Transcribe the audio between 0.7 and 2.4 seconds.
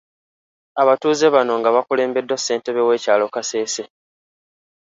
Abatuuze bano nga bakulembeddwa